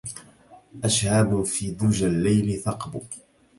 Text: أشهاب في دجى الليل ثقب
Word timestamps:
أشهاب 0.83 1.43
في 1.43 1.71
دجى 1.71 2.07
الليل 2.07 2.59
ثقب 2.61 3.01